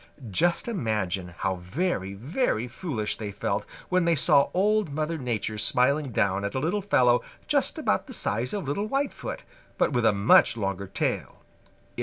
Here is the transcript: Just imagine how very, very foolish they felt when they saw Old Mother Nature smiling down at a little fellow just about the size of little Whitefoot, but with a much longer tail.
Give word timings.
Just 0.31 0.67
imagine 0.67 1.27
how 1.37 1.57
very, 1.57 2.15
very 2.15 2.67
foolish 2.67 3.17
they 3.17 3.31
felt 3.31 3.67
when 3.89 4.03
they 4.03 4.15
saw 4.15 4.49
Old 4.51 4.91
Mother 4.91 5.15
Nature 5.19 5.59
smiling 5.59 6.11
down 6.11 6.43
at 6.43 6.55
a 6.55 6.59
little 6.59 6.81
fellow 6.81 7.21
just 7.47 7.77
about 7.77 8.07
the 8.07 8.13
size 8.13 8.51
of 8.51 8.67
little 8.67 8.87
Whitefoot, 8.87 9.43
but 9.77 9.93
with 9.93 10.05
a 10.07 10.11
much 10.11 10.57
longer 10.57 10.87
tail. 10.87 11.43